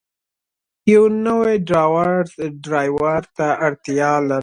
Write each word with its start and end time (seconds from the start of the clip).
یو 0.93 1.03
نوی 1.25 1.55
ډرایور 2.63 3.21
ته 3.35 3.47
اړتیا 3.65 4.11
لرم. 4.27 4.39